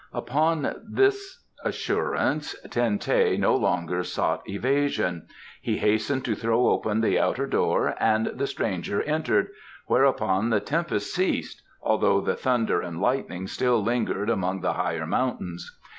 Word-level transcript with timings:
Upon 0.13 0.81
this 0.83 1.43
assurance 1.63 2.55
Ten 2.71 2.97
teh 2.97 3.37
no 3.37 3.55
longer 3.55 4.03
sought 4.03 4.41
evasion. 4.49 5.27
He 5.61 5.77
hastened 5.77 6.25
to 6.25 6.33
throw 6.33 6.69
open 6.69 7.01
the 7.01 7.19
outer 7.19 7.45
door 7.45 7.93
and 7.99 8.25
the 8.25 8.47
stranger 8.47 9.03
entered, 9.03 9.49
whereupon 9.85 10.49
the 10.49 10.59
tempest 10.59 11.13
ceased, 11.13 11.61
although 11.83 12.19
the 12.19 12.33
thunder 12.35 12.81
and 12.81 12.99
lightning 12.99 13.45
still 13.45 13.83
lingered 13.83 14.31
among 14.31 14.61
the 14.61 14.73
higher 14.73 15.05
mountains. 15.05 15.77